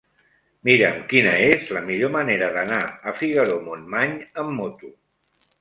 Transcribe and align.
Mira'm 0.67 1.01
quina 1.11 1.33
és 1.49 1.67
la 1.77 1.83
millor 1.91 2.11
manera 2.17 2.49
d'anar 2.57 2.81
a 3.13 3.15
Figaró-Montmany 3.21 4.17
amb 4.45 4.55
moto. 4.63 4.95